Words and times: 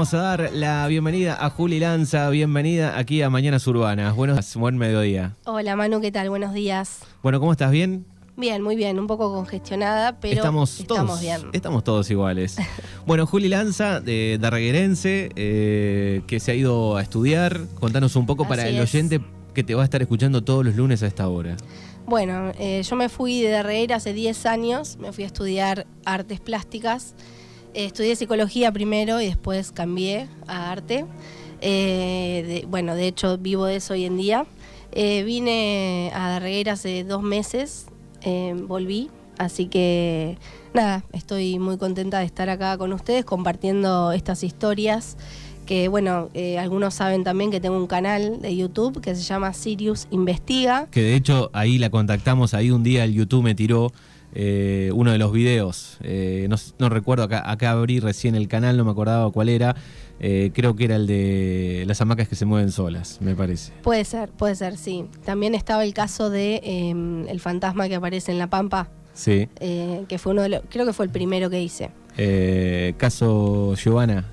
vamos 0.00 0.14
a 0.14 0.22
dar 0.22 0.50
la 0.54 0.86
bienvenida 0.86 1.36
a 1.44 1.50
Juli 1.50 1.78
Lanza, 1.78 2.30
bienvenida 2.30 2.96
aquí 2.96 3.20
a 3.20 3.28
Mañanas 3.28 3.66
Urbanas. 3.66 4.16
Buenos, 4.16 4.56
buen 4.56 4.78
mediodía. 4.78 5.36
Hola 5.44 5.76
Manu, 5.76 6.00
¿qué 6.00 6.10
tal? 6.10 6.30
Buenos 6.30 6.54
días. 6.54 7.00
Bueno, 7.22 7.38
¿cómo 7.38 7.52
estás? 7.52 7.70
¿Bien? 7.70 8.06
Bien, 8.34 8.62
muy 8.62 8.76
bien, 8.76 8.98
un 8.98 9.06
poco 9.06 9.30
congestionada, 9.30 10.18
pero 10.18 10.36
estamos, 10.36 10.82
todos, 10.88 11.20
bien. 11.20 11.42
Estamos 11.52 11.84
todos 11.84 12.10
iguales. 12.10 12.56
bueno, 13.06 13.26
Juli 13.26 13.50
Lanza, 13.50 14.00
de 14.00 14.38
Darreguerense, 14.40 15.32
eh, 15.36 16.22
que 16.26 16.40
se 16.40 16.52
ha 16.52 16.54
ido 16.54 16.96
a 16.96 17.02
estudiar. 17.02 17.60
Contanos 17.78 18.16
un 18.16 18.24
poco 18.24 18.48
para 18.48 18.68
el 18.68 18.80
oyente 18.80 19.20
que 19.52 19.64
te 19.64 19.74
va 19.74 19.82
a 19.82 19.84
estar 19.84 20.00
escuchando 20.00 20.42
todos 20.42 20.64
los 20.64 20.76
lunes 20.76 21.02
a 21.02 21.08
esta 21.08 21.28
hora. 21.28 21.58
Bueno, 22.06 22.52
eh, 22.58 22.82
yo 22.88 22.96
me 22.96 23.10
fui 23.10 23.42
de 23.42 23.50
Darreguera 23.50 23.96
hace 23.96 24.14
10 24.14 24.46
años, 24.46 24.96
me 24.96 25.12
fui 25.12 25.24
a 25.24 25.26
estudiar 25.26 25.86
artes 26.06 26.40
plásticas. 26.40 27.14
Eh, 27.74 27.84
estudié 27.84 28.16
psicología 28.16 28.72
primero 28.72 29.20
y 29.20 29.26
después 29.26 29.70
cambié 29.72 30.28
a 30.46 30.70
arte. 30.70 31.04
Eh, 31.60 32.64
bueno, 32.68 32.94
de 32.94 33.06
hecho 33.06 33.38
vivo 33.38 33.66
de 33.66 33.76
eso 33.76 33.94
hoy 33.94 34.04
en 34.04 34.16
día. 34.16 34.46
Eh, 34.92 35.22
vine 35.22 36.10
a 36.14 36.30
Darreguera 36.30 36.72
hace 36.72 37.04
dos 37.04 37.22
meses, 37.22 37.86
volví, 38.66 39.08
así 39.38 39.66
que 39.66 40.36
nada, 40.74 41.04
estoy 41.12 41.60
muy 41.60 41.78
contenta 41.78 42.18
de 42.18 42.24
estar 42.24 42.50
acá 42.50 42.76
con 42.76 42.92
ustedes 42.92 43.24
compartiendo 43.24 44.10
estas 44.10 44.42
historias 44.42 45.16
que 45.64 45.86
bueno, 45.86 46.28
algunos 46.58 46.94
saben 46.94 47.22
también 47.22 47.52
que 47.52 47.60
tengo 47.60 47.76
un 47.76 47.86
canal 47.86 48.42
de 48.42 48.56
YouTube 48.56 49.00
que 49.00 49.14
se 49.14 49.22
llama 49.22 49.52
Sirius 49.52 50.08
Investiga. 50.10 50.88
Que 50.90 51.02
de 51.02 51.14
hecho 51.14 51.50
ahí 51.52 51.78
la 51.78 51.90
contactamos, 51.90 52.54
ahí 52.54 52.72
un 52.72 52.82
día 52.82 53.04
el 53.04 53.14
YouTube 53.14 53.44
me 53.44 53.54
tiró 53.54 53.92
eh, 54.34 54.90
uno 54.94 55.12
de 55.12 55.18
los 55.18 55.32
videos. 55.32 55.98
Eh, 56.02 56.48
no, 56.78 56.88
recuerdo, 56.88 57.24
acá, 57.24 57.48
acá 57.50 57.72
abrí 57.72 58.00
recién 58.00 58.34
el 58.34 58.48
canal, 58.48 58.76
no 58.76 58.84
me 58.84 58.90
acordaba 58.90 59.30
cuál 59.30 59.48
era. 59.48 59.76
Eh, 60.20 60.50
creo 60.52 60.76
que 60.76 60.84
era 60.84 60.96
el 60.96 61.06
de 61.06 61.84
las 61.86 62.00
hamacas 62.00 62.28
que 62.28 62.36
se 62.36 62.44
mueven 62.44 62.70
solas, 62.70 63.18
me 63.20 63.34
parece. 63.34 63.72
Puede 63.82 64.04
ser, 64.04 64.30
puede 64.30 64.54
ser, 64.54 64.76
sí. 64.76 65.06
También 65.24 65.54
estaba 65.54 65.82
el 65.84 65.94
caso 65.94 66.28
de 66.30 66.60
em, 66.62 67.26
el 67.28 67.40
fantasma 67.40 67.88
que 67.88 67.94
aparece 67.94 68.30
en 68.32 68.38
La 68.38 68.48
Pampa. 68.48 68.90
Sí. 69.12 69.48
que 69.58 70.18
fue 70.18 70.32
uno 70.32 70.42
de 70.42 70.48
los, 70.48 70.62
creo 70.70 70.86
que 70.86 70.92
fue 70.92 71.04
el 71.04 71.10
primero 71.10 71.50
que 71.50 71.60
hice. 71.60 71.90
caso 72.96 73.74
Giovanna. 73.74 74.24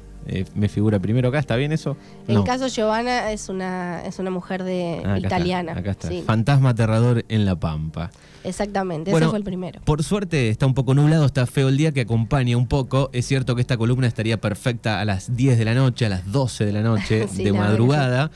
Me 0.55 0.67
figura 0.69 0.99
primero 0.99 1.29
acá, 1.29 1.39
¿está 1.39 1.55
bien 1.55 1.71
eso? 1.71 1.97
El 2.27 2.43
caso 2.43 2.67
Giovanna 2.67 3.31
es 3.31 3.49
una, 3.49 4.03
es 4.05 4.19
una 4.19 4.29
mujer 4.29 4.63
de 4.63 5.01
ah, 5.05 5.19
italiana. 5.19 5.73
acá 5.73 5.91
está. 5.91 6.09
Fantasma 6.25 6.69
aterrador 6.69 7.25
en 7.29 7.45
La 7.45 7.55
Pampa. 7.55 8.11
Exactamente, 8.43 9.11
ese 9.11 9.27
fue 9.27 9.37
el 9.37 9.43
primero. 9.43 9.81
Por 9.83 10.03
suerte 10.03 10.49
está 10.49 10.65
un 10.65 10.73
poco 10.73 10.93
nublado, 10.93 11.25
está 11.25 11.45
feo 11.45 11.69
el 11.69 11.77
día 11.77 11.91
que 11.91 12.01
acompaña 12.01 12.55
un 12.55 12.67
poco. 12.67 13.09
Es 13.11 13.25
cierto 13.25 13.55
que 13.55 13.61
esta 13.61 13.77
columna 13.77 14.07
estaría 14.07 14.39
perfecta 14.39 15.01
a 15.01 15.05
las 15.05 15.35
10 15.35 15.57
de 15.57 15.65
la 15.65 15.73
noche, 15.73 16.05
a 16.05 16.09
las 16.09 16.31
12 16.31 16.65
de 16.65 16.71
la 16.71 16.81
noche, 16.81 17.27
de 17.33 17.51
madrugada. 17.51 18.31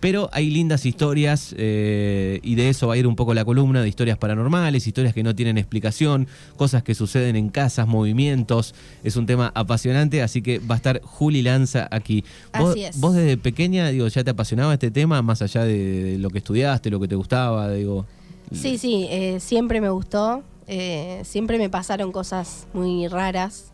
Pero 0.00 0.30
hay 0.32 0.50
lindas 0.50 0.86
historias 0.86 1.54
eh, 1.58 2.40
y 2.42 2.54
de 2.54 2.70
eso 2.70 2.88
va 2.88 2.94
a 2.94 2.96
ir 2.96 3.06
un 3.06 3.16
poco 3.16 3.34
la 3.34 3.44
columna, 3.44 3.82
de 3.82 3.88
historias 3.88 4.16
paranormales, 4.16 4.86
historias 4.86 5.14
que 5.14 5.22
no 5.22 5.34
tienen 5.34 5.58
explicación, 5.58 6.26
cosas 6.56 6.82
que 6.82 6.94
suceden 6.94 7.36
en 7.36 7.50
casas, 7.50 7.86
movimientos. 7.86 8.74
Es 9.04 9.16
un 9.16 9.26
tema 9.26 9.52
apasionante, 9.54 10.22
así 10.22 10.40
que 10.40 10.58
va 10.58 10.74
a 10.74 10.78
estar 10.78 11.02
Juli 11.02 11.42
Lanza 11.42 11.86
aquí. 11.90 12.24
Vos, 12.58 12.74
vos 12.96 13.14
desde 13.14 13.36
pequeña, 13.36 13.88
digo, 13.90 14.08
ya 14.08 14.24
te 14.24 14.30
apasionaba 14.30 14.72
este 14.72 14.90
tema, 14.90 15.20
más 15.22 15.42
allá 15.42 15.64
de, 15.64 16.16
lo 16.18 16.30
que 16.30 16.38
estudiaste, 16.38 16.90
lo 16.90 16.98
que 16.98 17.08
te 17.08 17.16
gustaba, 17.16 17.70
digo. 17.70 18.06
Sí, 18.52 18.78
sí, 18.78 19.06
eh, 19.10 19.38
siempre 19.38 19.80
me 19.80 19.90
gustó, 19.90 20.42
eh, 20.66 21.20
siempre 21.24 21.58
me 21.58 21.68
pasaron 21.68 22.10
cosas 22.10 22.66
muy 22.72 23.06
raras 23.06 23.72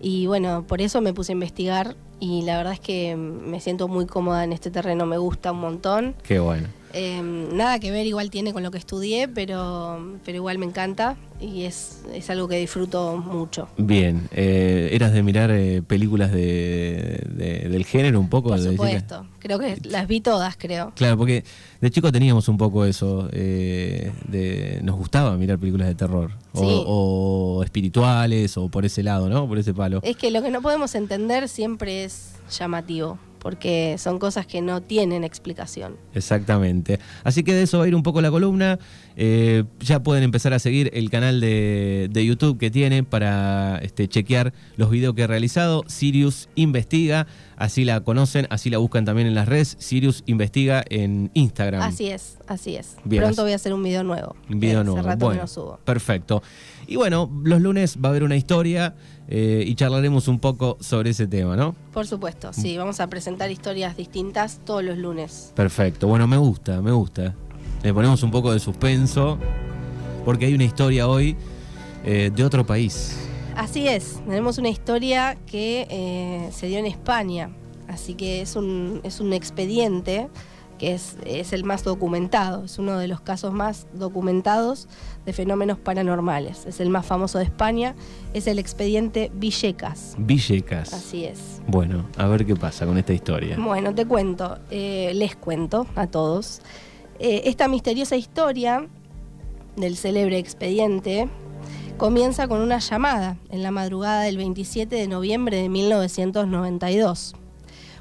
y 0.00 0.26
bueno, 0.26 0.64
por 0.66 0.80
eso 0.80 1.00
me 1.00 1.12
puse 1.12 1.32
a 1.32 1.34
investigar 1.34 1.96
y 2.20 2.42
la 2.42 2.56
verdad 2.56 2.72
es 2.72 2.80
que 2.80 3.16
me 3.16 3.60
siento 3.60 3.88
muy 3.88 4.06
cómoda 4.06 4.44
en 4.44 4.52
este 4.52 4.70
terreno, 4.70 5.06
me 5.06 5.18
gusta 5.18 5.52
un 5.52 5.60
montón. 5.60 6.14
Qué 6.22 6.38
bueno. 6.38 6.68
Em, 6.92 7.54
nada 7.54 7.78
que 7.78 7.90
ver 7.90 8.06
igual 8.06 8.30
tiene 8.30 8.52
con 8.52 8.62
lo 8.62 8.70
que 8.70 8.78
estudié, 8.78 9.28
pero, 9.28 10.18
pero 10.24 10.36
igual 10.36 10.58
me 10.58 10.66
encanta 10.66 11.16
y 11.40 11.64
es, 11.64 12.02
es 12.12 12.30
algo 12.30 12.48
que 12.48 12.58
disfruto 12.58 13.16
mucho. 13.16 13.68
Bien, 13.76 14.28
eh, 14.32 14.90
¿eras 14.92 15.12
de 15.12 15.22
mirar 15.22 15.50
eh, 15.50 15.82
películas 15.82 16.32
de, 16.32 17.22
del 17.70 17.84
género 17.84 18.18
un 18.18 18.28
poco? 18.28 18.48
Por 18.48 18.60
supuesto, 18.60 19.26
creo 19.38 19.58
que 19.58 19.78
las 19.84 20.08
vi 20.08 20.20
todas, 20.20 20.56
creo. 20.56 20.92
Claro, 20.96 21.18
porque 21.18 21.44
de 21.80 21.90
chico 21.90 22.10
teníamos 22.10 22.48
un 22.48 22.56
poco 22.56 22.84
eso, 22.84 23.28
eh, 23.32 24.12
de, 24.26 24.80
nos 24.82 24.96
gustaba 24.96 25.36
mirar 25.36 25.58
películas 25.58 25.88
de 25.88 25.94
terror, 25.94 26.32
o, 26.52 27.58
o 27.58 27.62
espirituales, 27.62 28.56
o 28.56 28.68
por 28.68 28.84
ese 28.86 29.02
lado, 29.02 29.28
¿no? 29.28 29.46
Por 29.46 29.58
ese 29.58 29.74
palo. 29.74 30.00
Es 30.02 30.16
que 30.16 30.30
lo 30.30 30.42
que 30.42 30.50
no 30.50 30.62
podemos 30.62 30.94
entender 30.94 31.48
siempre 31.48 32.04
es 32.04 32.32
llamativo 32.50 33.18
porque 33.38 33.96
son 33.98 34.18
cosas 34.18 34.46
que 34.46 34.60
no 34.60 34.82
tienen 34.82 35.24
explicación. 35.24 35.96
Exactamente. 36.14 36.98
Así 37.24 37.42
que 37.42 37.54
de 37.54 37.62
eso 37.62 37.78
va 37.78 37.84
a 37.84 37.88
ir 37.88 37.94
un 37.94 38.02
poco 38.02 38.20
la 38.20 38.30
columna. 38.30 38.78
Eh, 39.16 39.64
ya 39.80 40.02
pueden 40.02 40.22
empezar 40.22 40.52
a 40.52 40.58
seguir 40.58 40.90
el 40.94 41.10
canal 41.10 41.40
de, 41.40 42.24
YouTube 42.28 42.58
que 42.58 42.70
tiene 42.70 43.04
para 43.04 43.78
este, 43.78 44.06
chequear 44.08 44.52
los 44.76 44.90
videos 44.90 45.14
que 45.14 45.22
he 45.22 45.26
realizado. 45.26 45.84
Sirius 45.86 46.48
Investiga, 46.54 47.26
así 47.56 47.84
la 47.84 48.00
conocen, 48.00 48.46
así 48.50 48.70
la 48.70 48.78
buscan 48.78 49.04
también 49.04 49.26
en 49.26 49.34
las 49.34 49.48
redes. 49.48 49.76
Sirius 49.78 50.22
Investiga 50.26 50.84
en 50.88 51.30
Instagram. 51.34 51.82
Así 51.82 52.08
es, 52.08 52.38
así 52.46 52.76
es. 52.76 52.96
Pronto 53.08 53.42
voy 53.42 53.52
a 53.52 53.56
hacer 53.56 53.72
un 53.72 53.82
video 53.82 54.04
nuevo. 54.04 54.36
Un 54.48 54.60
video 54.60 54.84
nuevo. 54.84 55.00
Hace 55.00 55.08
rato 55.08 55.30
que 55.30 55.36
no 55.36 55.46
subo. 55.46 55.80
Perfecto. 55.84 56.42
Y 56.88 56.96
bueno, 56.96 57.30
los 57.44 57.60
lunes 57.60 57.98
va 58.02 58.08
a 58.08 58.10
haber 58.10 58.24
una 58.24 58.34
historia. 58.34 58.94
Eh, 59.30 59.62
y 59.66 59.74
charlaremos 59.74 60.26
un 60.26 60.38
poco 60.38 60.78
sobre 60.80 61.10
ese 61.10 61.26
tema, 61.26 61.54
¿no? 61.54 61.76
Por 61.92 62.06
supuesto, 62.06 62.50
sí, 62.54 62.78
vamos 62.78 62.98
a 62.98 63.08
presentar 63.08 63.50
historias 63.50 63.94
distintas 63.94 64.58
todos 64.64 64.82
los 64.82 64.96
lunes. 64.96 65.52
Perfecto, 65.54 66.08
bueno, 66.08 66.26
me 66.26 66.38
gusta, 66.38 66.80
me 66.80 66.92
gusta. 66.92 67.34
Le 67.82 67.92
ponemos 67.92 68.22
un 68.22 68.30
poco 68.30 68.54
de 68.54 68.58
suspenso, 68.58 69.38
porque 70.24 70.46
hay 70.46 70.54
una 70.54 70.64
historia 70.64 71.08
hoy 71.08 71.36
eh, 72.06 72.30
de 72.34 72.42
otro 72.42 72.64
país. 72.64 73.18
Así 73.54 73.86
es, 73.86 74.18
tenemos 74.26 74.56
una 74.56 74.70
historia 74.70 75.36
que 75.46 75.86
eh, 75.90 76.48
se 76.50 76.68
dio 76.68 76.78
en 76.78 76.86
España, 76.86 77.50
así 77.86 78.14
que 78.14 78.40
es 78.40 78.56
un, 78.56 79.02
es 79.02 79.20
un 79.20 79.34
expediente 79.34 80.30
que 80.78 80.94
es, 80.94 81.52
el 81.52 81.64
más 81.64 81.84
documentado, 81.84 82.64
es 82.64 82.78
uno 82.78 82.98
de 82.98 83.08
los 83.08 83.20
casos 83.20 83.52
más 83.52 83.86
documentados 83.92 84.88
de 85.26 85.32
fenómenos 85.32 85.78
paranormales. 85.78 86.64
Es 86.66 86.80
el 86.80 86.88
más 86.88 87.04
famoso 87.04 87.38
de 87.38 87.44
España, 87.44 87.94
es 88.32 88.46
el 88.46 88.58
expediente 88.58 89.30
Villecas. 89.34 90.14
Villecas. 90.18 90.92
Así 90.92 91.24
es. 91.24 91.60
Bueno, 91.66 92.06
a 92.16 92.26
ver 92.28 92.46
qué 92.46 92.56
pasa 92.56 92.86
con 92.86 92.96
esta 92.96 93.12
historia. 93.12 93.56
Bueno, 93.58 93.94
te 93.94 94.06
cuento, 94.06 94.58
eh, 94.70 95.12
les 95.14 95.36
cuento 95.36 95.86
a 95.96 96.06
todos. 96.06 96.62
Eh, 97.18 97.42
esta 97.46 97.68
misteriosa 97.68 98.16
historia 98.16 98.86
del 99.76 99.96
célebre 99.96 100.38
expediente 100.38 101.28
comienza 101.96 102.46
con 102.46 102.60
una 102.60 102.78
llamada 102.78 103.36
en 103.50 103.62
la 103.62 103.72
madrugada 103.72 104.22
del 104.22 104.36
27 104.36 104.94
de 104.94 105.08
noviembre 105.08 105.56
de 105.56 105.68
1992. 105.68 107.34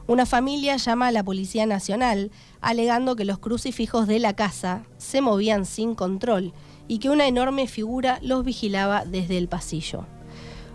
Una 0.07 0.25
familia 0.25 0.77
llama 0.77 1.07
a 1.07 1.11
la 1.11 1.21
Policía 1.21 1.65
Nacional 1.65 2.31
alegando 2.61 3.17
que 3.17 3.25
los 3.25 3.39
crucifijos 3.39 4.07
de 4.07 4.19
la 4.19 4.33
casa 4.33 4.85
se 4.97 5.19
movían 5.19 5.65
sin 5.65 5.95
control 5.95 6.53
y 6.87 6.99
que 6.99 7.09
una 7.09 7.27
enorme 7.27 7.67
figura 7.67 8.17
los 8.21 8.45
vigilaba 8.45 9.03
desde 9.03 9.37
el 9.37 9.49
pasillo. 9.49 10.05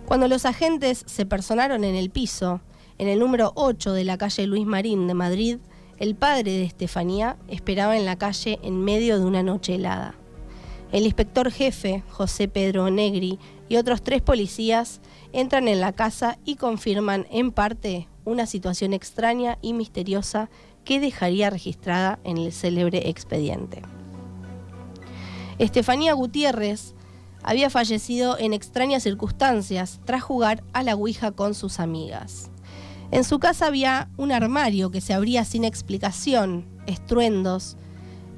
Cuando 0.05 0.29
los 0.29 0.45
agentes 0.45 1.03
se 1.07 1.25
personaron 1.25 1.83
en 1.83 1.95
el 1.95 2.11
piso, 2.11 2.61
en 2.99 3.09
el 3.09 3.21
número 3.21 3.53
8 3.55 3.95
de 3.95 4.05
la 4.05 4.19
calle 4.19 4.47
Luis 4.47 4.67
Marín 4.67 5.07
de 5.07 5.15
Madrid, 5.15 5.59
el 5.97 6.15
padre 6.15 6.51
de 6.51 6.65
Estefanía 6.65 7.39
esperaba 7.49 7.97
en 7.97 8.05
la 8.05 8.17
calle 8.17 8.59
en 8.63 8.85
medio 8.85 9.19
de 9.19 9.25
una 9.25 9.43
noche 9.43 9.77
helada. 9.77 10.15
El 10.93 11.07
inspector 11.07 11.51
jefe, 11.51 12.03
José 12.11 12.49
Pedro 12.49 12.91
Negri, 12.91 13.39
y 13.71 13.77
otros 13.77 14.03
tres 14.03 14.21
policías 14.21 15.01
entran 15.33 15.69
en 15.69 15.81
la 15.81 15.93
casa 15.95 16.39
y 16.45 16.57
confirman 16.57 17.27
en 17.31 17.51
parte 17.51 18.09
una 18.25 18.47
situación 18.47 18.93
extraña 18.93 19.59
y 19.63 19.73
misteriosa 19.73 20.51
que 20.85 21.01
dejaría 21.01 21.51
registrada 21.51 22.19
en 22.25 22.39
el 22.39 22.53
célebre 22.53 23.09
expediente. 23.09 23.83
Estefanía 25.59 26.13
Gutiérrez 26.15 26.95
había 27.43 27.71
fallecido 27.71 28.39
en 28.39 28.53
extrañas 28.53 29.03
circunstancias 29.03 30.01
tras 30.05 30.23
jugar 30.23 30.63
a 30.73 30.83
la 30.83 30.95
Ouija 30.95 31.33
con 31.33 31.55
sus 31.55 31.81
amigas. 31.81 32.51
En 33.11 33.25
su 33.25 33.39
casa 33.39 33.67
había 33.67 34.09
un 34.17 34.33
armario 34.33 34.91
que 34.91 35.01
se 35.01 35.13
abría 35.13 35.45
sin 35.45 35.65
explicación, 35.65 36.67
estruendos, 36.87 37.77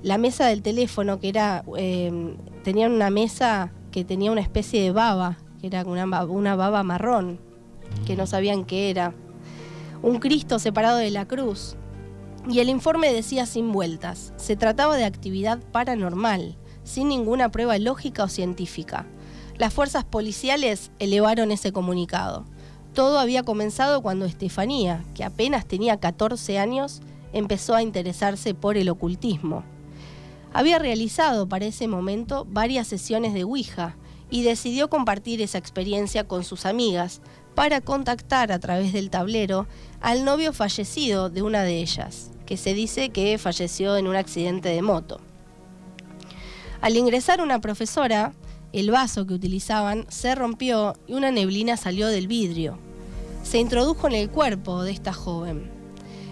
la 0.02 0.18
mesa 0.18 0.46
del 0.46 0.62
teléfono 0.62 1.18
que 1.20 1.28
era, 1.28 1.64
eh, 1.78 2.36
tenían 2.62 2.92
una 2.92 3.08
mesa 3.08 3.72
que 3.90 4.04
tenía 4.04 4.32
una 4.32 4.40
especie 4.40 4.82
de 4.82 4.90
baba, 4.90 5.38
que 5.60 5.68
era 5.68 5.84
una 5.84 6.56
baba 6.56 6.82
marrón, 6.82 7.40
que 8.06 8.16
no 8.16 8.26
sabían 8.26 8.64
qué 8.64 8.90
era 8.90 9.14
un 10.04 10.18
Cristo 10.18 10.58
separado 10.58 10.98
de 10.98 11.10
la 11.10 11.26
cruz. 11.26 11.76
Y 12.46 12.58
el 12.58 12.68
informe 12.68 13.10
decía 13.10 13.46
sin 13.46 13.72
vueltas, 13.72 14.34
se 14.36 14.54
trataba 14.54 14.96
de 14.96 15.06
actividad 15.06 15.60
paranormal, 15.72 16.58
sin 16.82 17.08
ninguna 17.08 17.50
prueba 17.50 17.78
lógica 17.78 18.24
o 18.24 18.28
científica. 18.28 19.06
Las 19.56 19.72
fuerzas 19.72 20.04
policiales 20.04 20.90
elevaron 20.98 21.50
ese 21.50 21.72
comunicado. 21.72 22.44
Todo 22.92 23.18
había 23.18 23.44
comenzado 23.44 24.02
cuando 24.02 24.26
Estefanía, 24.26 25.02
que 25.14 25.24
apenas 25.24 25.64
tenía 25.64 25.98
14 25.98 26.58
años, 26.58 27.00
empezó 27.32 27.74
a 27.74 27.82
interesarse 27.82 28.52
por 28.52 28.76
el 28.76 28.90
ocultismo. 28.90 29.64
Había 30.52 30.78
realizado 30.78 31.48
para 31.48 31.64
ese 31.64 31.88
momento 31.88 32.46
varias 32.50 32.88
sesiones 32.88 33.32
de 33.32 33.44
Ouija 33.44 33.96
y 34.34 34.42
decidió 34.42 34.90
compartir 34.90 35.40
esa 35.40 35.58
experiencia 35.58 36.26
con 36.26 36.42
sus 36.42 36.66
amigas 36.66 37.20
para 37.54 37.80
contactar 37.80 38.50
a 38.50 38.58
través 38.58 38.92
del 38.92 39.08
tablero 39.08 39.68
al 40.00 40.24
novio 40.24 40.52
fallecido 40.52 41.30
de 41.30 41.42
una 41.42 41.62
de 41.62 41.78
ellas, 41.78 42.32
que 42.44 42.56
se 42.56 42.74
dice 42.74 43.10
que 43.10 43.38
falleció 43.38 43.96
en 43.96 44.08
un 44.08 44.16
accidente 44.16 44.70
de 44.70 44.82
moto. 44.82 45.20
Al 46.80 46.96
ingresar 46.96 47.40
una 47.40 47.60
profesora, 47.60 48.32
el 48.72 48.90
vaso 48.90 49.24
que 49.24 49.34
utilizaban 49.34 50.04
se 50.08 50.34
rompió 50.34 50.96
y 51.06 51.12
una 51.12 51.30
neblina 51.30 51.76
salió 51.76 52.08
del 52.08 52.26
vidrio. 52.26 52.76
Se 53.44 53.58
introdujo 53.58 54.08
en 54.08 54.14
el 54.14 54.30
cuerpo 54.30 54.82
de 54.82 54.90
esta 54.90 55.12
joven. 55.12 55.70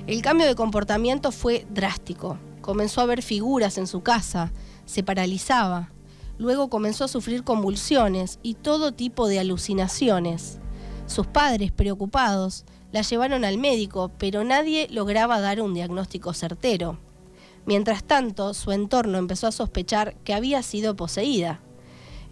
El 0.08 0.22
cambio 0.22 0.48
de 0.48 0.56
comportamiento 0.56 1.30
fue 1.30 1.68
drástico. 1.70 2.36
Comenzó 2.62 3.00
a 3.00 3.06
ver 3.06 3.22
figuras 3.22 3.78
en 3.78 3.86
su 3.86 4.02
casa, 4.02 4.50
se 4.86 5.04
paralizaba. 5.04 5.92
Luego 6.38 6.68
comenzó 6.68 7.04
a 7.04 7.08
sufrir 7.08 7.44
convulsiones 7.44 8.38
y 8.42 8.54
todo 8.54 8.92
tipo 8.92 9.28
de 9.28 9.38
alucinaciones. 9.38 10.58
Sus 11.06 11.26
padres, 11.26 11.72
preocupados, 11.72 12.64
la 12.92 13.02
llevaron 13.02 13.44
al 13.44 13.58
médico, 13.58 14.10
pero 14.18 14.44
nadie 14.44 14.88
lograba 14.90 15.40
dar 15.40 15.60
un 15.60 15.74
diagnóstico 15.74 16.34
certero. 16.34 16.98
Mientras 17.64 18.04
tanto, 18.04 18.54
su 18.54 18.72
entorno 18.72 19.18
empezó 19.18 19.46
a 19.46 19.52
sospechar 19.52 20.14
que 20.24 20.34
había 20.34 20.62
sido 20.62 20.96
poseída. 20.96 21.60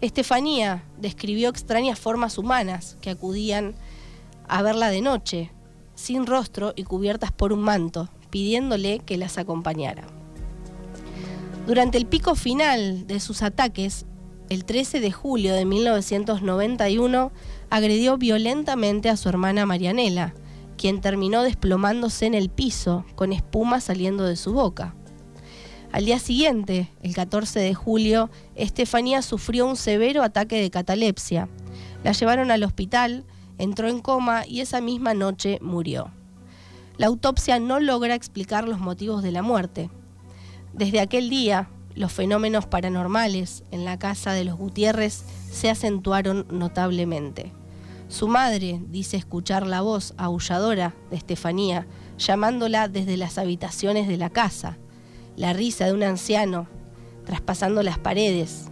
Estefanía 0.01 0.83
describió 0.97 1.49
extrañas 1.49 1.99
formas 1.99 2.37
humanas 2.37 2.97
que 3.01 3.11
acudían 3.11 3.75
a 4.47 4.61
verla 4.61 4.89
de 4.89 5.01
noche, 5.01 5.51
sin 5.95 6.25
rostro 6.25 6.73
y 6.75 6.83
cubiertas 6.83 7.31
por 7.31 7.53
un 7.53 7.61
manto, 7.61 8.09
pidiéndole 8.29 8.99
que 8.99 9.17
las 9.17 9.37
acompañara. 9.37 10.20
Durante 11.67 11.97
el 11.97 12.07
pico 12.07 12.33
final 12.35 13.05
de 13.05 13.19
sus 13.19 13.43
ataques, 13.43 14.05
el 14.49 14.65
13 14.65 14.99
de 14.99 15.11
julio 15.11 15.53
de 15.53 15.63
1991, 15.65 17.31
agredió 17.69 18.17
violentamente 18.17 19.09
a 19.09 19.15
su 19.15 19.29
hermana 19.29 19.65
Marianela, 19.65 20.33
quien 20.75 20.99
terminó 21.01 21.43
desplomándose 21.43 22.25
en 22.25 22.33
el 22.33 22.49
piso 22.49 23.05
con 23.15 23.31
espuma 23.31 23.79
saliendo 23.79 24.25
de 24.25 24.35
su 24.35 24.53
boca. 24.53 24.95
Al 25.91 26.05
día 26.05 26.19
siguiente, 26.19 26.91
el 27.03 27.13
14 27.13 27.59
de 27.59 27.75
julio, 27.75 28.29
Estefanía 28.55 29.21
sufrió 29.21 29.67
un 29.67 29.75
severo 29.75 30.23
ataque 30.23 30.59
de 30.59 30.71
catalepsia. 30.71 31.47
La 32.03 32.13
llevaron 32.13 32.49
al 32.49 32.63
hospital, 32.63 33.23
entró 33.59 33.87
en 33.87 33.99
coma 33.99 34.47
y 34.47 34.61
esa 34.61 34.81
misma 34.81 35.13
noche 35.13 35.59
murió. 35.61 36.09
La 36.97 37.07
autopsia 37.07 37.59
no 37.59 37.79
logra 37.79 38.15
explicar 38.15 38.67
los 38.67 38.79
motivos 38.79 39.21
de 39.21 39.31
la 39.31 39.43
muerte. 39.43 39.89
Desde 40.73 40.99
aquel 40.99 41.29
día, 41.29 41.69
los 41.95 42.11
fenómenos 42.11 42.65
paranormales 42.65 43.63
en 43.71 43.85
la 43.85 43.99
casa 43.99 44.33
de 44.33 44.45
los 44.45 44.57
Gutiérrez 44.57 45.23
se 45.51 45.69
acentuaron 45.69 46.45
notablemente. 46.49 47.51
Su 48.07 48.27
madre 48.27 48.81
dice 48.87 49.17
escuchar 49.17 49.65
la 49.65 49.81
voz 49.81 50.13
aulladora 50.17 50.93
de 51.09 51.17
Estefanía 51.17 51.87
llamándola 52.17 52.87
desde 52.87 53.17
las 53.17 53.37
habitaciones 53.37 54.07
de 54.07 54.17
la 54.17 54.29
casa 54.29 54.77
la 55.37 55.53
risa 55.53 55.85
de 55.85 55.93
un 55.93 56.03
anciano 56.03 56.67
traspasando 57.25 57.83
las 57.83 57.99
paredes, 57.99 58.65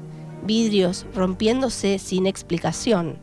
vidrios 0.44 1.06
rompiéndose 1.14 2.00
sin 2.00 2.26
explicación, 2.26 3.20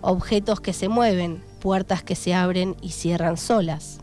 objetos 0.00 0.60
que 0.60 0.72
se 0.72 0.88
mueven, 0.88 1.42
puertas 1.60 2.02
que 2.02 2.16
se 2.16 2.34
abren 2.34 2.76
y 2.80 2.90
cierran 2.90 3.36
solas. 3.36 4.00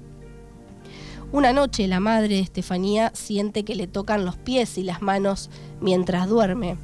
Una 1.34 1.52
noche 1.52 1.88
la 1.90 2.00
madre 2.00 2.36
de 2.36 2.40
Estefanía 2.40 3.12
siente 3.14 3.66
que 3.66 3.76
le 3.76 3.88
tocan 3.88 4.24
los 4.24 4.38
pies 4.38 4.78
y 4.78 4.84
las 4.84 5.02
manos 5.02 5.50
mientras 5.82 6.30
duerme. 6.30 6.78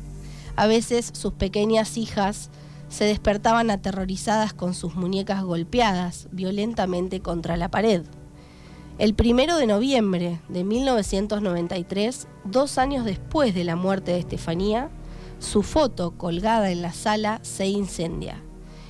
A 0.57 0.67
veces 0.67 1.11
sus 1.13 1.31
pequeñas 1.31 1.97
hijas 1.97 2.49
se 2.89 3.05
despertaban 3.05 3.71
aterrorizadas 3.71 4.53
con 4.53 4.73
sus 4.73 4.95
muñecas 4.95 5.43
golpeadas 5.43 6.27
violentamente 6.31 7.21
contra 7.21 7.55
la 7.55 7.71
pared. 7.71 8.03
El 8.99 9.15
primero 9.15 9.55
de 9.55 9.65
noviembre 9.65 10.41
de 10.49 10.65
1993, 10.65 12.27
dos 12.43 12.77
años 12.77 13.05
después 13.05 13.55
de 13.55 13.63
la 13.63 13.77
muerte 13.77 14.11
de 14.11 14.19
Estefanía, 14.19 14.89
su 15.39 15.63
foto 15.63 16.11
colgada 16.17 16.69
en 16.69 16.81
la 16.81 16.91
sala 16.91 17.39
se 17.43 17.67
incendia 17.67 18.43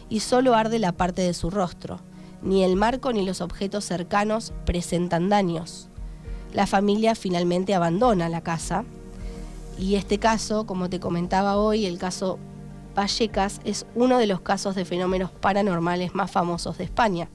y 0.09 0.19
solo 0.21 0.55
arde 0.55 0.79
la 0.79 0.93
parte 0.93 1.21
de 1.21 1.33
su 1.35 1.51
rostro. 1.51 1.99
Ni 2.43 2.63
el 2.63 2.75
marco 2.75 3.13
ni 3.13 3.25
los 3.25 3.41
objetos 3.41 3.85
cercanos 3.85 4.53
presentan 4.65 5.29
daños. 5.29 5.89
La 6.53 6.67
familia 6.67 7.15
finalmente 7.15 7.73
abandona 7.73 8.29
la 8.29 8.41
casa 8.41 8.85
y 9.77 9.95
este 9.95 10.19
caso, 10.19 10.65
como 10.65 10.89
te 10.89 10.99
comentaba 10.99 11.57
hoy, 11.57 11.85
el 11.85 11.97
caso 11.97 12.37
Vallecas 12.95 13.59
es 13.63 13.85
uno 13.95 14.17
de 14.19 14.27
los 14.27 14.41
casos 14.41 14.75
de 14.75 14.85
fenómenos 14.85 15.31
paranormales 15.31 16.13
más 16.13 16.29
famosos 16.29 16.77
de 16.77 16.83
España. 16.83 17.29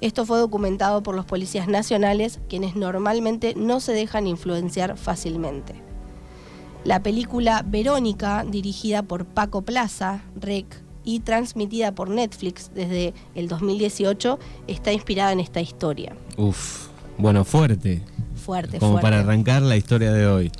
Esto 0.00 0.26
fue 0.26 0.38
documentado 0.38 1.02
por 1.02 1.14
los 1.14 1.24
policías 1.24 1.68
nacionales, 1.68 2.40
quienes 2.48 2.74
normalmente 2.76 3.54
no 3.56 3.80
se 3.80 3.92
dejan 3.92 4.26
influenciar 4.26 4.98
fácilmente. 4.98 5.74
La 6.84 7.00
película 7.02 7.62
Verónica, 7.64 8.44
dirigida 8.44 9.04
por 9.04 9.24
Paco 9.24 9.62
Plaza, 9.62 10.24
Rec, 10.34 10.82
y 11.04 11.20
transmitida 11.20 11.94
por 11.94 12.10
Netflix 12.10 12.70
desde 12.74 13.14
el 13.34 13.48
2018, 13.48 14.38
está 14.66 14.92
inspirada 14.92 15.32
en 15.32 15.40
esta 15.40 15.60
historia. 15.60 16.14
Uf, 16.36 16.88
bueno, 17.18 17.44
fuerte. 17.44 18.02
Fuerte, 18.36 18.78
Como 18.78 19.00
para 19.00 19.20
arrancar 19.20 19.62
la 19.62 19.76
historia 19.76 20.12
de 20.12 20.26
hoy. 20.26 20.50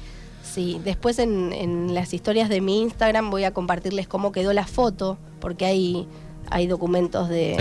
Sí, 0.44 0.80
después 0.84 1.18
en, 1.18 1.52
en, 1.52 1.94
las 1.94 2.14
historias 2.14 2.48
de 2.48 2.60
mi 2.60 2.82
Instagram 2.82 3.30
voy 3.30 3.44
a 3.44 3.52
compartirles 3.52 4.06
cómo 4.06 4.32
quedó 4.32 4.52
la 4.52 4.66
foto, 4.66 5.18
porque 5.40 5.64
hay 5.64 6.06
hay 6.52 6.66
documentos, 6.66 7.28
de, 7.28 7.56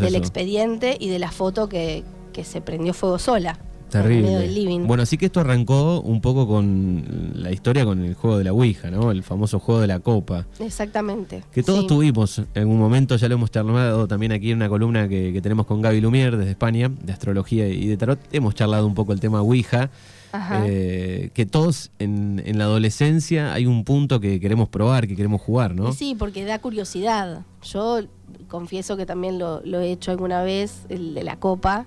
del 0.00 0.14
expediente 0.14 0.96
y 0.98 1.08
de 1.08 1.18
la 1.18 1.30
foto 1.30 1.68
que, 1.68 2.04
se 2.44 2.60
prendió 2.60 2.94
fuego 2.94 3.18
sola. 3.18 3.58
Terrible. 3.90 4.48
living. 4.48 4.86
Bueno, 4.86 5.02
así 5.02 5.16
que 5.16 5.26
esto 5.26 5.40
arrancó 5.40 6.00
un 6.00 6.20
poco 6.20 6.46
con 6.46 7.32
la 7.34 7.50
historia 7.50 7.84
con 7.84 8.04
el 8.04 8.14
juego 8.14 8.38
de 8.38 8.44
la 8.44 8.52
Ouija, 8.52 8.90
¿no? 8.90 9.10
El 9.10 9.22
famoso 9.22 9.58
juego 9.58 9.80
de 9.80 9.86
la 9.86 10.00
copa. 10.00 10.46
Exactamente. 10.58 11.42
Que 11.52 11.62
todos 11.62 11.86
tuvimos 11.86 12.42
en 12.54 12.68
un 12.68 12.78
momento, 12.78 13.16
ya 13.16 13.28
lo 13.28 13.34
hemos 13.34 13.50
charlado 13.50 14.06
también 14.08 14.32
aquí 14.32 14.50
en 14.50 14.56
una 14.56 14.68
columna 14.68 15.08
que, 15.08 15.32
que 15.32 15.40
tenemos 15.40 15.66
con 15.66 15.80
Gaby 15.80 16.00
Lumier 16.00 16.36
desde 16.36 16.50
España, 16.50 16.88
de 16.88 17.12
astrología 17.12 17.68
y 17.68 17.86
de 17.86 17.96
tarot. 17.96 18.18
Hemos 18.32 18.54
charlado 18.54 18.86
un 18.86 18.94
poco 18.94 19.12
el 19.12 19.20
tema 19.20 19.40
Ouija. 19.40 19.90
Eh, 20.66 21.30
que 21.32 21.46
todos 21.46 21.90
en, 21.98 22.42
la 22.58 22.64
adolescencia 22.64 23.54
hay 23.54 23.66
un 23.66 23.84
punto 23.84 24.20
que 24.20 24.40
queremos 24.40 24.68
probar, 24.68 25.08
que 25.08 25.16
queremos 25.16 25.40
jugar, 25.40 25.74
¿no? 25.74 25.92
Sí, 25.92 26.14
porque 26.18 26.44
da 26.44 26.58
curiosidad. 26.58 27.42
Yo 27.62 28.00
confieso 28.48 28.96
que 28.96 29.06
también 29.06 29.38
lo, 29.38 29.62
he 29.62 29.90
hecho 29.90 30.10
alguna 30.10 30.42
vez, 30.42 30.82
el 30.88 31.14
de 31.14 31.24
la 31.24 31.36
copa, 31.36 31.86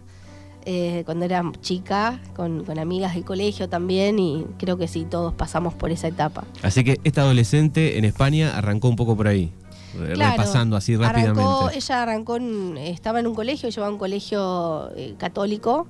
eh, 0.66 1.04
cuando 1.06 1.26
era 1.26 1.44
chica, 1.62 2.20
con, 2.36 2.66
amigas 2.78 3.14
del 3.16 3.26
colegio 3.26 3.70
también, 3.70 4.20
y 4.20 4.46
creo 4.58 4.78
que 4.78 4.88
sí, 4.88 5.06
todos 5.10 5.34
pasamos 5.34 5.74
por 5.74 5.92
esa 5.92 6.08
etapa. 6.08 6.44
Así 6.62 6.84
que 6.84 7.00
esta 7.04 7.22
adolescente 7.22 7.98
en 7.98 8.06
España 8.06 8.58
arrancó 8.58 8.90
un 8.90 8.96
poco 8.96 9.16
por 9.16 9.28
ahí. 9.28 9.52
repasando 9.94 10.78
así 10.78 10.96
rápidamente. 10.96 11.44
ella 11.74 12.02
arrancó, 12.02 12.38
estaba 12.78 13.20
en 13.20 13.28
un 13.28 13.36
colegio, 13.36 13.70
llevaba 13.70 13.92
un 13.92 14.00
colegio 14.00 14.90
eh, 14.96 15.16
católico, 15.18 15.88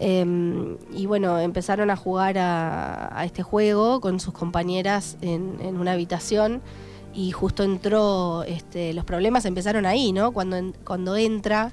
Em, 0.00 0.76
y 0.92 1.06
bueno, 1.06 1.40
empezaron 1.40 1.90
a 1.90 1.96
jugar 1.96 2.38
a, 2.38 3.22
este 3.24 3.42
juego 3.42 4.00
con 4.00 4.20
sus 4.20 4.32
compañeras 4.32 5.16
en, 5.20 5.76
una 5.76 5.92
habitación 5.92 6.62
y 7.14 7.32
justo 7.32 7.64
entró, 7.64 8.44
este, 8.44 8.92
los 8.94 9.04
problemas 9.04 9.44
empezaron 9.44 9.86
ahí, 9.86 10.12
¿no? 10.12 10.30
Cuando, 10.32 10.72
cuando 10.84 11.16
entra 11.16 11.72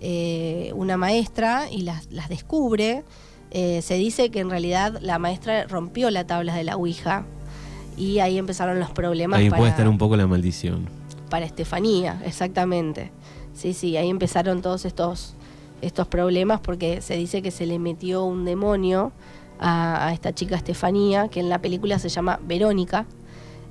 eh, 0.00 0.72
una 0.74 0.96
maestra 0.96 1.70
y 1.70 1.82
las, 1.82 2.08
descubre, 2.28 3.04
eh, 3.50 3.80
se 3.82 3.94
dice 3.94 4.30
que 4.30 4.40
en 4.40 4.50
realidad 4.50 4.98
la 5.00 5.18
maestra 5.18 5.66
rompió 5.66 6.10
la 6.10 6.26
tabla 6.26 6.54
de 6.54 6.64
la 6.64 6.76
Ouija 6.76 7.24
y 7.96 8.18
ahí 8.18 8.38
empezaron 8.38 8.78
los 8.78 8.90
problemas. 8.90 9.38
Ahí 9.38 9.50
puede 9.50 9.70
estar 9.70 9.88
un 9.88 9.98
poco 9.98 10.16
la 10.16 10.26
maldición. 10.26 10.88
Para 11.30 11.46
Estefanía, 11.46 12.20
exactamente. 12.24 13.10
Sí, 13.54 13.72
sí, 13.72 13.96
ahí 13.96 14.10
empezaron 14.10 14.62
todos 14.62 14.84
estos 14.84 15.34
estos 15.82 16.06
problemas 16.06 16.60
porque 16.60 17.00
se 17.00 17.16
dice 17.16 17.42
que 17.42 17.50
se 17.50 17.66
le 17.66 17.78
metió 17.78 18.24
un 18.24 18.44
demonio 18.44 19.12
a, 19.58 20.10
esta 20.12 20.34
chica 20.34 20.56
Estefanía, 20.56 21.28
que 21.28 21.40
en 21.40 21.48
la 21.48 21.60
película 21.60 21.98
se 21.98 22.08
llama 22.08 22.38
Verónica. 22.42 23.06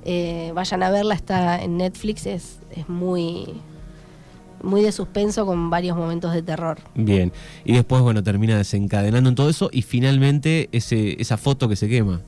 Eh, 0.04 0.52
vayan 0.54 0.82
a 0.82 0.90
verla, 0.90 1.14
está 1.14 1.62
en 1.62 1.76
Netflix, 1.76 2.26
es, 2.26 2.58
es 2.70 2.88
muy, 2.88 3.60
muy 4.66 4.82
de 4.82 4.92
suspenso 4.92 5.46
con 5.46 5.70
varios 5.70 5.96
momentos 5.96 6.32
de 6.34 6.42
terror. 6.42 6.78
Bien, 6.94 7.32
y 7.64 7.72
después, 7.72 8.02
bueno, 8.02 8.22
termina 8.22 8.56
desencadenando 8.56 9.28
en 9.30 9.34
todo 9.34 9.48
eso 9.48 9.70
y 9.72 9.82
finalmente 9.82 10.68
ese, 10.72 11.20
esa 11.20 11.36
foto 11.36 11.68
que 11.68 11.76
se 11.76 11.88
quema. 11.88 12.20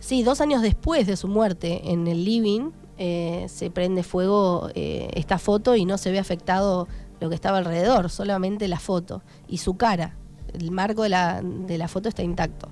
Sí, 0.00 0.22
dos 0.22 0.40
años 0.40 0.62
después 0.62 1.06
de 1.06 1.16
su 1.16 1.28
muerte 1.28 1.90
en 1.90 2.06
el 2.06 2.24
living, 2.24 2.70
eh, 2.98 3.46
se 3.48 3.70
prende 3.70 4.02
fuego 4.02 4.70
eh, 4.74 5.08
esta 5.14 5.38
foto 5.38 5.76
y 5.76 5.84
no 5.84 5.98
se 5.98 6.10
ve 6.10 6.18
afectado 6.18 6.88
lo 7.20 7.28
que 7.28 7.34
estaba 7.34 7.58
alrededor, 7.58 8.10
solamente 8.10 8.68
la 8.68 8.78
foto 8.78 9.22
y 9.48 9.58
su 9.58 9.76
cara. 9.76 10.14
El 10.52 10.70
marco 10.70 11.02
de 11.02 11.10
la, 11.10 11.42
de 11.42 11.76
la 11.76 11.88
foto 11.88 12.08
está 12.08 12.22
intacto. 12.22 12.68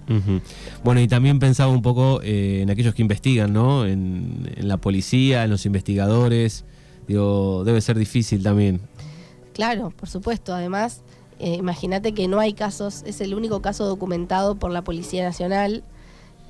Bueno, 0.82 1.00
y 1.00 1.08
también 1.08 1.38
pensaba 1.38 1.70
un 1.70 1.82
poco 1.82 2.20
eh, 2.22 2.60
en 2.62 2.70
aquellos 2.70 2.94
que 2.94 3.02
investigan, 3.02 3.52
¿no? 3.52 3.84
En, 3.84 4.50
la 4.56 4.78
policía, 4.78 5.44
en 5.44 5.50
los 5.50 5.66
investigadores. 5.66 6.64
Digo, 7.06 7.64
debe 7.64 7.80
ser 7.82 7.98
difícil 7.98 8.42
también. 8.42 8.80
Claro, 9.56 9.90
por 9.90 10.06
supuesto. 10.06 10.54
Además, 10.54 11.00
eh, 11.38 11.54
imagínate 11.54 12.12
que 12.12 12.28
no 12.28 12.40
hay 12.40 12.52
casos, 12.52 13.02
es 13.06 13.22
el 13.22 13.32
único 13.32 13.62
caso 13.62 13.86
documentado 13.86 14.56
por 14.56 14.70
la 14.70 14.82
Policía 14.82 15.24
Nacional, 15.24 15.82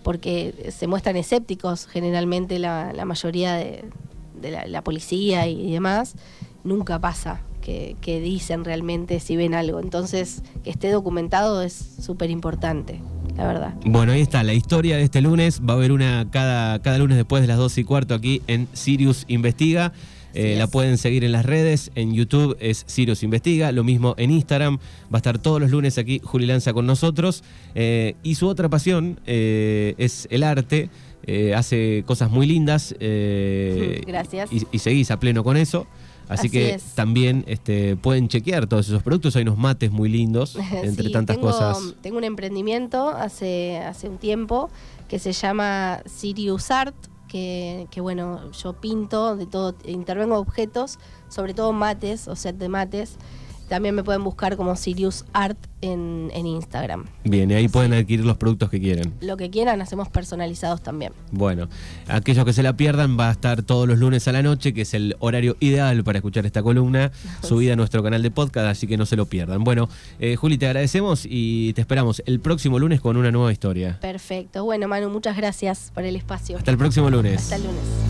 porque 0.02 0.72
se 0.76 0.88
muestran 0.88 1.16
escépticos 1.16 1.86
generalmente 1.86 2.58
la, 2.58 2.92
mayoría 3.04 3.54
de, 3.54 3.84
la, 4.42 4.82
policía 4.82 5.46
y 5.46 5.70
demás. 5.70 6.16
Nunca 6.64 6.98
pasa 6.98 7.42
que, 8.00 8.20
dicen 8.20 8.64
realmente 8.64 9.20
si 9.20 9.36
ven 9.36 9.54
algo. 9.54 9.78
Entonces, 9.78 10.42
que 10.64 10.70
esté 10.70 10.90
documentado 10.90 11.62
es 11.62 11.75
súper 12.00 12.30
importante, 12.30 13.00
la 13.36 13.46
verdad. 13.46 13.75
Bueno, 13.84 14.12
ahí 14.12 14.20
está, 14.20 14.42
la 14.42 14.54
historia 14.54 14.96
de 14.96 15.04
este 15.04 15.20
lunes. 15.20 15.60
Va 15.60 15.75
a 15.75 15.76
haber 15.76 15.92
una 15.92 16.28
cada, 16.30 16.80
cada 16.82 16.98
lunes 16.98 17.16
después 17.16 17.40
de 17.40 17.46
las 17.46 17.58
2 17.58 17.78
y 17.78 17.84
cuarto 17.84 18.14
aquí 18.14 18.42
en 18.48 18.66
Sirius 18.72 19.25
Investiga. 19.28 19.92
Eh, 20.36 20.56
la 20.56 20.66
pueden 20.66 20.98
seguir 20.98 21.24
en 21.24 21.32
las 21.32 21.46
redes, 21.46 21.90
en 21.94 22.14
YouTube 22.14 22.56
es 22.60 22.84
Sirius 22.86 23.22
Investiga, 23.22 23.72
lo 23.72 23.84
mismo 23.84 24.14
en 24.18 24.30
Instagram, 24.30 24.78
va 25.12 25.14
a 25.14 25.16
estar 25.18 25.38
todos 25.38 25.60
los 25.60 25.70
lunes 25.70 25.98
aquí 25.98 26.20
Juli 26.22 26.46
Lanza 26.46 26.72
con 26.72 26.86
nosotros. 26.86 27.42
Eh, 27.74 28.14
y 28.22 28.34
su 28.34 28.46
otra 28.46 28.68
pasión 28.68 29.20
eh, 29.26 29.94
es 29.98 30.28
el 30.30 30.42
arte, 30.42 30.90
hace 31.54 32.04
cosas 32.06 32.30
muy 32.30 32.46
lindas. 32.46 32.94
Gracias. 34.06 34.52
Y, 34.52 34.66
y, 34.70 34.78
seguís 34.78 35.10
a 35.10 35.18
pleno 35.18 35.42
con 35.42 35.56
eso. 35.56 35.86
Así, 36.28 36.50
que 36.50 36.80
también 36.94 37.44
este, 37.46 37.96
pueden 37.96 38.28
chequear 38.28 38.66
todos 38.66 38.88
esos 38.88 39.02
productos. 39.02 39.36
Hay 39.36 39.42
unos 39.42 39.58
mates 39.58 39.90
muy 39.90 40.08
lindos, 40.08 40.56
entre 40.82 41.10
tantas 41.10 41.38
cosas. 41.38 41.94
Tengo 42.02 42.18
un 42.18 42.24
emprendimiento 42.24 43.10
hace, 43.10 43.78
hace 43.78 44.08
un 44.08 44.18
tiempo 44.18 44.70
que 45.08 45.18
se 45.18 45.32
llama 45.32 46.00
Sirius 46.06 46.70
Art, 46.70 46.96
que, 47.28 47.87
que, 47.90 48.00
bueno, 48.00 48.50
yo 48.52 48.73
pinto 48.75 49.37
de 49.37 49.47
todo, 49.47 49.75
intervengo 49.85 50.38
objetos, 50.38 50.99
sobre 51.28 51.54
todo 51.54 51.73
mates 51.73 52.28
o 52.28 52.37
set 52.37 52.56
de 52.56 52.68
mates. 52.68 53.18
También 53.68 53.94
me 53.94 54.04
pueden 54.04 54.23
buscar 54.23 54.56
como 54.56 54.76
Sirius 54.76 55.25
Art 55.32 55.58
en, 55.80 56.30
Instagram. 56.46 57.04
Bien, 57.25 57.50
y 57.50 57.54
ahí 57.54 57.68
pueden 57.68 57.92
adquirir 57.92 58.25
los 58.25 58.37
productos 58.37 58.70
que 58.70 58.80
quieren. 58.80 59.12
Lo 59.20 59.37
que 59.37 59.50
quieran, 59.50 59.80
hacemos 59.80 60.08
personalizados 60.08 60.82
también. 60.82 61.12
Bueno, 61.30 61.68
aquellos 62.08 62.44
que 62.44 62.52
se 62.52 62.62
la 62.62 62.76
pierdan, 62.76 63.18
va 63.18 63.28
a 63.28 63.32
estar 63.32 63.62
todos 63.62 63.87
los 63.87 63.99
lunes 63.99 64.26
a 64.28 64.32
la 64.32 64.42
noche, 64.42 64.73
que 64.73 64.82
es 64.82 64.94
el 64.94 65.16
horario 65.18 65.56
ideal 65.61 66.02
para 66.04 66.18
escuchar 66.18 66.46
esta 66.46 66.62
columna, 66.62 67.12
subida 67.42 67.75
a 67.75 67.76
nuestro 67.76 68.02
canal 68.02 68.23
de 68.23 68.30
podcast, 68.30 68.66
así 68.68 68.87
que 68.87 68.96
no 68.96 69.06
se 69.06 69.16
lo 69.16 69.26
pierdan. 69.26 69.64
Bueno, 69.64 69.88
eh, 70.18 70.37
Juli, 70.37 70.58
te 70.58 70.66
agradecemos 70.66 71.26
y 71.28 71.73
te 71.75 71.80
esperamos 71.80 72.23
el 72.26 72.40
próximo 72.40 72.78
lunes 72.78 73.00
con 73.00 73.16
una 73.16 73.30
nueva 73.30 73.52
historia. 73.52 73.99
Perfecto. 74.00 74.64
Bueno, 74.64 74.88
Manu, 74.88 75.11
muchas 75.11 75.37
gracias 75.37 75.90
por 75.94 76.04
el 76.04 76.16
espacio. 76.16 76.58
Hasta 76.58 76.70
el 76.70 76.78
próximo 76.78 77.11
lunes. 77.11 77.42
Hasta 77.42 77.56
el 77.56 77.64
lunes. 77.64 77.85